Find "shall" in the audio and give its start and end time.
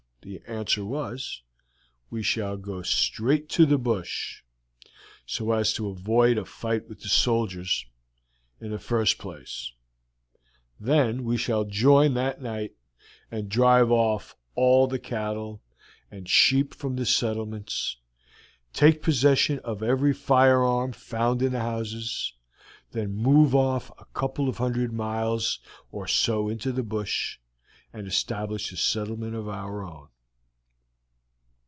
2.21-2.55, 11.37-11.65